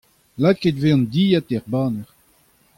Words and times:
Lakaet 0.41 0.77
e 0.77 0.81
vez 0.81 0.93
an 0.95 1.03
dilhad 1.13 1.47
er 1.57 1.65
baner. 1.71 2.09